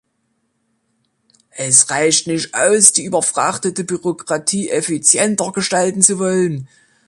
[1.55, 6.67] Es reicht nicht aus, die überfrachtete Bürokratie effizienter gestalten zu wollen.